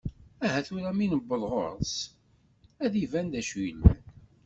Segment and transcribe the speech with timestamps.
[0.45, 1.95] Aha tura, mi neweḍ ɣer-s
[2.83, 4.01] ad iban d acu yellan.